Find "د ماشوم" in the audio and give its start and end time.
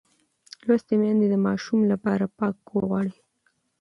1.29-1.79